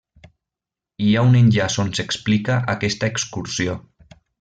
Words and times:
Hi 1.03 1.11
ha 1.19 1.25
un 1.27 1.37
enllaç 1.41 1.77
on 1.85 1.93
s'explica 2.01 2.59
aquesta 2.77 3.15
excursió. 3.15 3.81